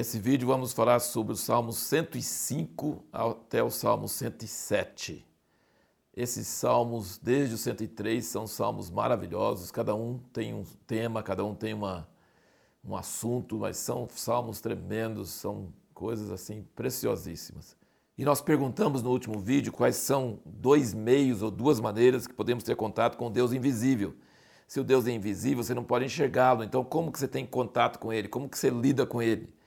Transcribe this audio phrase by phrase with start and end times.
[0.00, 5.26] Nesse vídeo vamos falar sobre o Salmo 105 até o Salmo 107.
[6.16, 11.54] Esses salmos, desde o 103, são salmos maravilhosos, cada um tem um tema, cada um
[11.54, 12.08] tem uma,
[12.82, 17.76] um assunto, mas são salmos tremendos, são coisas assim preciosíssimas.
[18.16, 22.64] E nós perguntamos no último vídeo quais são dois meios ou duas maneiras que podemos
[22.64, 24.16] ter contato com Deus invisível.
[24.66, 26.64] Se o Deus é invisível, você não pode enxergá-lo.
[26.64, 28.28] Então, como que você tem contato com ele?
[28.28, 29.59] Como que você lida com ele?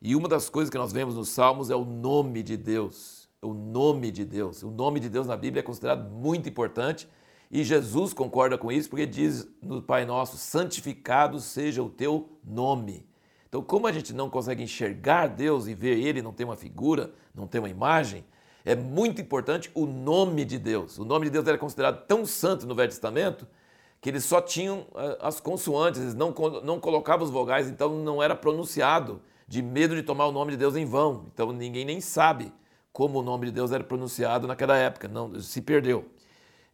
[0.00, 3.28] E uma das coisas que nós vemos nos Salmos é o nome de Deus.
[3.42, 4.62] O nome de Deus.
[4.62, 7.08] O nome de Deus na Bíblia é considerado muito importante
[7.50, 13.08] e Jesus concorda com isso porque diz no Pai Nosso: santificado seja o teu nome.
[13.48, 17.12] Então, como a gente não consegue enxergar Deus e ver Ele, não tem uma figura,
[17.34, 18.24] não tem uma imagem,
[18.64, 20.98] é muito importante o nome de Deus.
[20.98, 23.48] O nome de Deus era considerado tão santo no Velho Testamento
[24.00, 28.22] que eles só tinham eh, as consoantes, eles não, não colocavam os vogais, então não
[28.22, 31.24] era pronunciado, de medo de tomar o nome de Deus em vão.
[31.32, 32.52] Então ninguém nem sabe
[32.92, 36.04] como o nome de Deus era pronunciado naquela época, não se perdeu.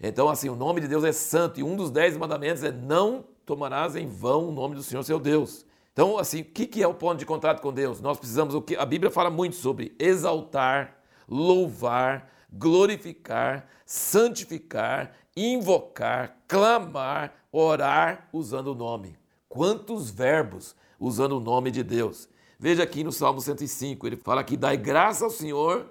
[0.00, 3.24] Então, assim, o nome de Deus é santo, e um dos dez mandamentos é não
[3.46, 5.64] tomarás em vão o nome do Senhor seu Deus.
[5.92, 8.00] Então, assim, o que é o ponto de contato com Deus?
[8.00, 10.96] Nós precisamos, o que a Bíblia fala muito sobre exaltar,
[11.28, 19.16] louvar, glorificar, santificar, invocar, clamar, orar usando o nome.
[19.48, 22.28] Quantos verbos usando o nome de Deus?
[22.64, 25.86] Veja aqui no Salmo 105, ele fala que dai graça ao Senhor,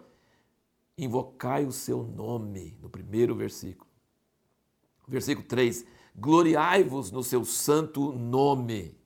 [0.97, 3.87] invocai o seu nome, no primeiro versículo.
[5.07, 8.97] Versículo 3, gloriai-vos no seu santo nome.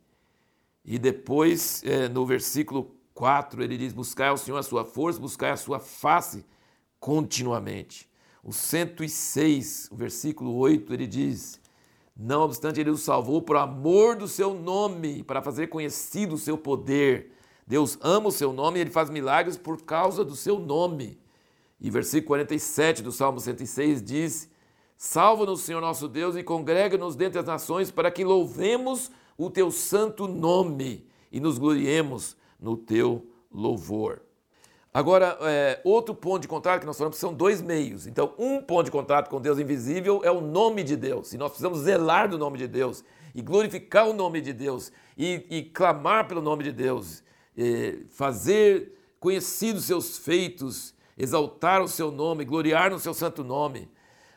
[0.86, 5.52] E depois, é, no versículo 4, ele diz: Buscai ao Senhor a sua força, buscai
[5.52, 6.46] a sua face
[7.02, 8.10] continuamente.
[8.42, 11.60] O 106, o versículo 8, ele diz:
[12.16, 16.58] Não obstante, ele o salvou por amor do seu nome, para fazer conhecido o seu
[16.58, 17.36] poder.
[17.68, 21.20] Deus ama o seu nome e ele faz milagres por causa do seu nome.
[21.80, 24.50] E versículo 47 do Salmo 106 diz:
[24.96, 30.28] Salva-nos, Senhor nosso Deus, e congrega-nos dentre as nações, para que louvemos o teu santo
[30.28, 34.22] nome e nos gloriemos no teu louvor.
[34.94, 38.08] Agora, é, outro ponto de contato que nós falamos são dois meios.
[38.08, 41.34] Então, um ponto de contato com Deus invisível é o nome de Deus.
[41.34, 43.04] E nós precisamos zelar do nome de Deus
[43.36, 47.22] e glorificar o nome de Deus e, e clamar pelo nome de Deus,
[48.10, 53.90] fazer conhecidos seus feitos, exaltar o seu nome, gloriar no seu santo nome.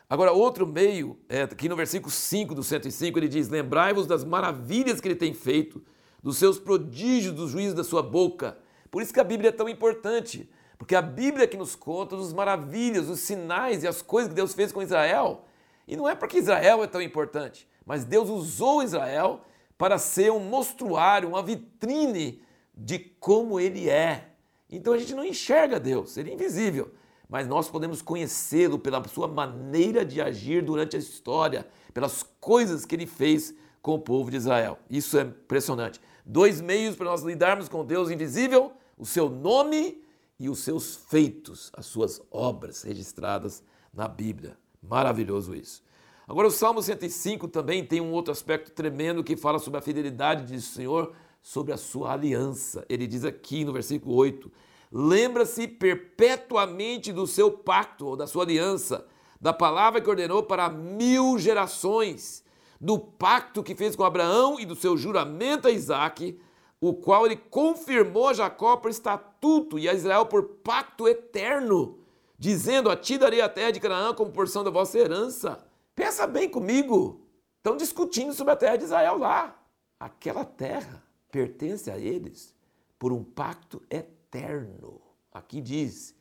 [0.09, 4.99] Agora, outro meio, é, aqui no versículo 5 do 105, ele diz: Lembrai-vos das maravilhas
[4.99, 5.81] que ele tem feito,
[6.21, 8.57] dos seus prodígios, dos juízos da sua boca
[8.91, 12.33] por isso que a Bíblia é tão importante, porque a Bíblia que nos conta as
[12.33, 15.45] maravilhas, os sinais e as coisas que Deus fez com Israel.
[15.87, 19.41] E não é porque Israel é tão importante, mas Deus usou Israel
[19.77, 22.43] para ser um mostruário, uma vitrine
[22.83, 24.29] de como ele é.
[24.69, 26.91] Então a gente não enxerga Deus, ele é invisível,
[27.29, 32.95] mas nós podemos conhecê-lo pela sua maneira de agir durante a história, pelas coisas que
[32.95, 34.79] ele fez com o povo de Israel.
[34.89, 35.99] Isso é impressionante.
[36.25, 40.03] Dois meios para nós lidarmos com Deus invisível o seu nome
[40.39, 43.63] e os seus feitos, as suas obras registradas
[43.93, 44.57] na Bíblia.
[44.81, 45.83] Maravilhoso isso.
[46.27, 50.51] Agora, o Salmo 105 também tem um outro aspecto tremendo que fala sobre a fidelidade
[50.51, 52.85] do Senhor, sobre a sua aliança.
[52.87, 54.51] Ele diz aqui no versículo 8:
[54.91, 59.05] Lembra-se perpetuamente do seu pacto ou da sua aliança,
[59.39, 62.43] da palavra que ordenou para mil gerações,
[62.79, 66.39] do pacto que fez com Abraão e do seu juramento a Isaque
[66.81, 71.99] o qual ele confirmou a Jacó por estatuto e a Israel por pacto eterno,
[72.39, 75.63] dizendo: A ti darei a terra de Canaã como porção da vossa herança.
[75.95, 77.21] Pensa bem comigo.
[77.57, 79.55] Estão discutindo sobre a terra de Israel lá.
[79.99, 82.55] Aquela terra pertence a eles
[82.99, 85.01] por um pacto eterno.
[85.33, 86.15] Aqui diz: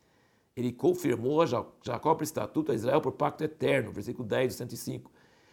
[0.57, 3.92] Ele confirmou a Jacó por estatuto, a Israel por pacto eterno.
[3.92, 5.10] Versículo 10 do 105.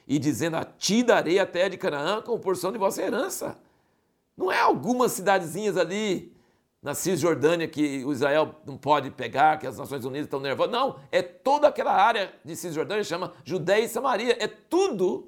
[0.07, 3.57] E dizendo: A ti darei a terra de Canaã como porção de vossa herança.
[4.37, 6.37] Não é algumas cidadezinhas ali
[6.81, 10.71] na Cisjordânia que o Israel não pode pegar, que as Nações Unidas estão nervosas.
[10.71, 14.37] Não, é toda aquela área de Cisjordânia, chama Judéia e Samaria.
[14.39, 15.27] É tudo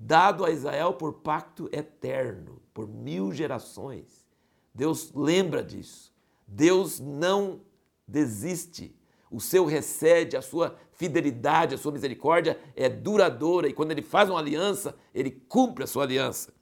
[0.00, 4.26] dado a Israel por pacto eterno, por mil gerações.
[4.74, 6.10] Deus lembra disso.
[6.46, 7.60] Deus não
[8.08, 8.96] desiste.
[9.30, 14.28] O seu recede, a sua fidelidade, a sua misericórdia é duradoura e quando ele faz
[14.30, 16.52] uma aliança, ele cumpre a sua aliança.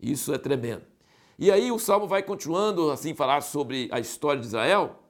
[0.00, 0.84] Isso é tremendo.
[1.36, 5.02] E aí o salmo vai continuando assim falar sobre a história de Israel.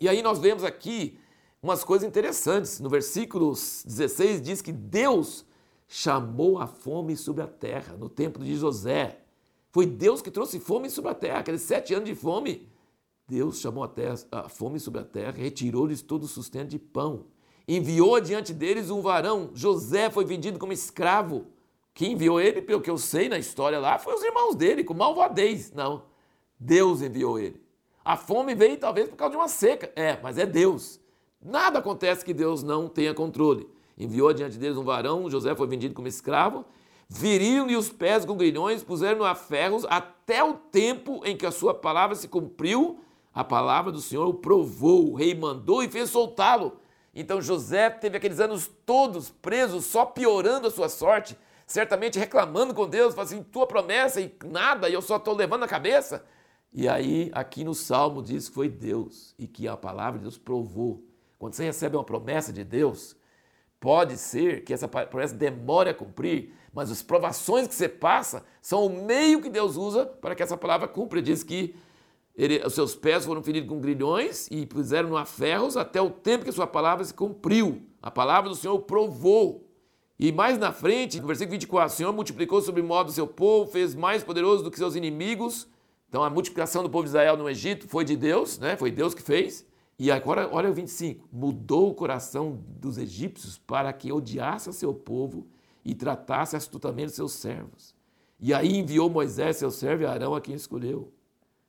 [0.00, 1.18] E aí nós vemos aqui
[1.62, 2.80] umas coisas interessantes.
[2.80, 5.44] No versículo 16 diz que Deus
[5.92, 9.18] chamou a fome sobre a terra no tempo de José.
[9.70, 12.66] Foi Deus que trouxe fome sobre a terra, aqueles sete anos de fome.
[13.28, 17.26] Deus chamou a, terra, a fome sobre a terra, retirou-lhes todo o sustento de pão.
[17.68, 19.50] Enviou adiante deles um varão.
[19.52, 21.44] José foi vendido como escravo.
[21.92, 24.94] Quem enviou ele, pelo que eu sei na história lá, foi os irmãos dele, com
[24.94, 25.72] malvadez.
[25.72, 26.04] Não,
[26.58, 27.62] Deus enviou ele.
[28.02, 29.92] A fome veio talvez por causa de uma seca.
[29.94, 30.98] É, mas é Deus.
[31.40, 33.68] Nada acontece que Deus não tenha controle.
[34.02, 36.64] Enviou adiante deles um varão, José foi vendido como escravo.
[37.08, 41.74] Viriram-lhe os pés com grilhões, puseram-no a ferros, até o tempo em que a sua
[41.74, 42.98] palavra se cumpriu.
[43.34, 46.78] A palavra do Senhor o provou, o rei mandou e fez soltá-lo.
[47.14, 52.88] Então José teve aqueles anos todos presos, só piorando a sua sorte, certamente reclamando com
[52.88, 56.24] Deus, falando assim, tua promessa e nada, e eu só estou levando a cabeça.
[56.72, 60.38] E aí, aqui no Salmo diz que foi Deus e que a palavra de Deus
[60.38, 61.04] provou.
[61.38, 63.14] Quando você recebe uma promessa de Deus,
[63.82, 68.86] pode ser que essa promessa demore a cumprir, mas as provações que você passa são
[68.86, 71.18] o meio que Deus usa para que essa palavra cumpra.
[71.18, 71.74] Ele diz que
[72.36, 76.44] ele, os seus pés foram feridos com grilhões e puseram a ferros até o tempo
[76.44, 77.82] que a sua palavra se cumpriu.
[78.00, 79.68] A palavra do Senhor provou.
[80.16, 83.68] E mais na frente, no versículo 24, o Senhor multiplicou sobre modo o seu povo,
[83.68, 85.66] fez mais poderoso do que seus inimigos,
[86.08, 88.76] então a multiplicação do povo de Israel no Egito foi de Deus, né?
[88.76, 89.66] Foi Deus que fez.
[90.02, 95.46] E agora, olha o 25: mudou o coração dos egípcios para que odiasse seu povo
[95.84, 97.94] e tratasse astutamente seus servos.
[98.40, 101.12] E aí enviou Moisés, seu servo, e Arão a quem escolheu.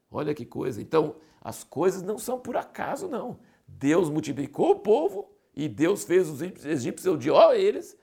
[0.10, 0.82] Olha que coisa.
[0.82, 3.38] Então, as coisas não são por acaso, não.
[3.68, 7.96] Deus multiplicou o povo e Deus fez os egípcios odiar eles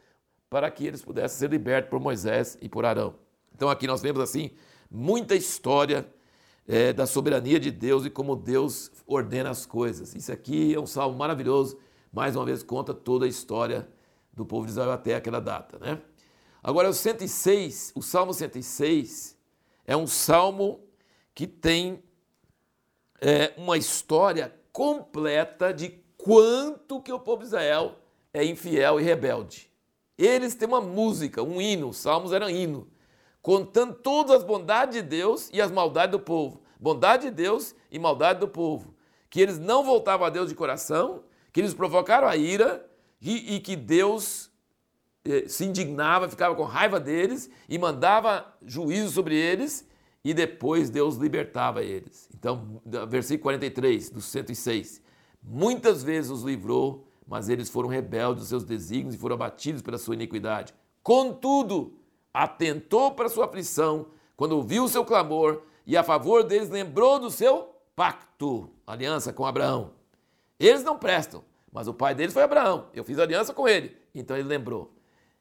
[0.48, 3.16] para que eles pudessem ser libertos por Moisés e por Arão.
[3.52, 4.52] Então, aqui nós vemos assim
[4.88, 6.08] muita história
[6.70, 10.14] é, da soberania de Deus e como Deus ordena as coisas.
[10.14, 11.76] Isso aqui é um salmo maravilhoso,
[12.12, 13.88] mais uma vez conta toda a história
[14.32, 15.80] do povo de Israel até aquela data.
[15.80, 16.00] Né?
[16.62, 19.36] Agora, o 106, o salmo 106
[19.84, 20.78] é um salmo
[21.34, 22.04] que tem
[23.20, 27.96] é, uma história completa de quanto que o povo de Israel
[28.32, 29.68] é infiel e rebelde.
[30.16, 32.86] Eles têm uma música, um hino, os salmos eram hino
[33.42, 36.62] contando todas as bondades de Deus e as maldades do povo.
[36.78, 38.94] Bondade de Deus e maldade do povo.
[39.28, 41.22] Que eles não voltavam a Deus de coração,
[41.52, 42.88] que eles provocaram a ira
[43.20, 44.50] e, e que Deus
[45.24, 49.86] eh, se indignava, ficava com raiva deles e mandava juízo sobre eles
[50.24, 52.28] e depois Deus libertava eles.
[52.34, 55.02] Então, versículo 43 do 106.
[55.42, 59.98] Muitas vezes os livrou, mas eles foram rebeldes dos seus desígnios e foram abatidos pela
[59.98, 60.74] sua iniquidade.
[61.02, 61.94] Contudo,
[62.32, 64.06] atentou para sua aflição,
[64.36, 69.44] quando ouviu o seu clamor e a favor deles lembrou do seu pacto, aliança com
[69.44, 69.92] Abraão.
[70.58, 72.88] Eles não prestam, mas o pai deles foi Abraão.
[72.94, 74.94] Eu fiz aliança com ele, então ele lembrou.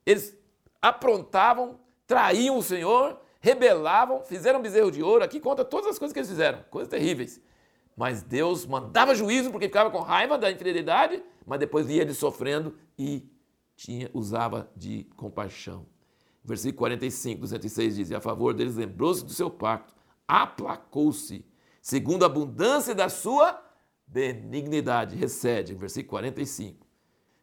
[0.06, 0.38] Eles
[0.82, 5.24] aprontavam, traíam o Senhor, rebelavam, fizeram bezerro de ouro.
[5.24, 7.42] Aqui conta todas as coisas que eles fizeram, coisas terríveis.
[7.96, 12.76] Mas Deus mandava juízo porque ficava com raiva da infidelidade, mas depois via eles sofrendo
[12.98, 13.30] e
[13.76, 15.86] tinha, usava de compaixão.
[16.44, 19.94] Versículo 45 do 106 diz: E a favor deles lembrou-se do seu pacto,
[20.28, 21.46] aplacou-se,
[21.82, 23.62] segundo a abundância da sua
[24.08, 25.16] benignidade.
[25.16, 26.88] Recede, versículo 45.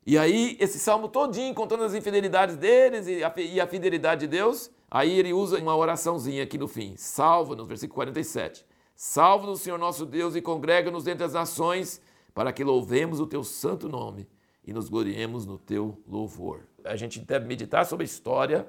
[0.09, 4.29] E aí, esse salmo todinho, contando as infidelidades deles e a, e a fidelidade de
[4.29, 6.95] Deus, aí ele usa uma oraçãozinha aqui no fim.
[6.97, 8.65] Salva, no versículo 47.
[8.95, 12.01] Salva-nos, Senhor nosso Deus, e congrega-nos dentre as nações,
[12.33, 14.29] para que louvemos o teu santo nome
[14.65, 16.69] e nos gloriemos no teu louvor.
[16.85, 18.69] A gente deve meditar sobre a história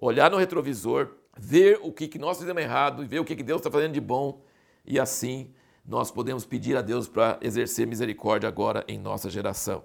[0.00, 3.42] olhar no retrovisor, ver o que, que nós fizemos errado e ver o que, que
[3.42, 4.42] Deus está fazendo de bom,
[4.84, 5.52] e assim
[5.84, 9.84] nós podemos pedir a Deus para exercer misericórdia agora em nossa geração.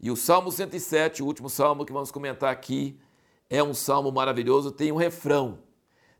[0.00, 2.98] E o Salmo 107, o último salmo que vamos comentar aqui,
[3.48, 5.58] é um salmo maravilhoso, tem um refrão.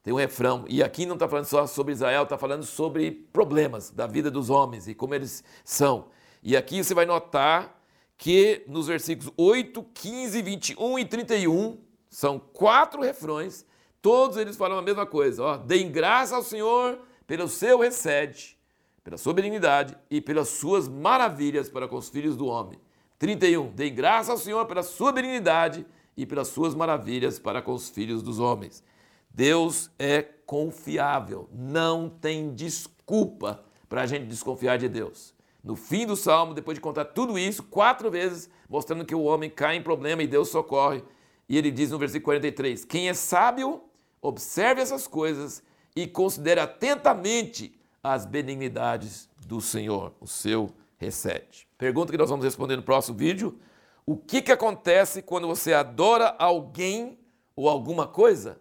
[0.02, 0.64] Tem um refrão.
[0.68, 4.50] E aqui não está falando só sobre Israel, está falando sobre problemas da vida dos
[4.50, 6.06] homens e como eles são.
[6.42, 7.82] E aqui você vai notar
[8.16, 11.85] que nos versículos 8, 15, 21 e 31
[12.16, 13.66] são quatro refrões,
[14.00, 15.42] todos eles falam a mesma coisa.
[15.42, 18.56] Ó, Deem graça ao Senhor pelo seu recede,
[19.04, 22.80] pela sua benignidade e pelas suas maravilhas para com os filhos do homem.
[23.18, 23.70] 31.
[23.72, 25.84] Deem graça ao Senhor pela sua benignidade
[26.16, 28.82] e pelas suas maravilhas para com os filhos dos homens.
[29.28, 35.34] Deus é confiável, não tem desculpa para a gente desconfiar de Deus.
[35.62, 39.50] No fim do salmo, depois de contar tudo isso, quatro vezes, mostrando que o homem
[39.50, 41.04] cai em problema e Deus socorre,
[41.48, 43.82] e ele diz no versículo 43: Quem é sábio,
[44.20, 45.62] observe essas coisas
[45.94, 51.66] e considere atentamente as benignidades do Senhor, o seu recete.
[51.78, 53.58] Pergunta que nós vamos responder no próximo vídeo:
[54.04, 57.18] O que, que acontece quando você adora alguém
[57.54, 58.60] ou alguma coisa?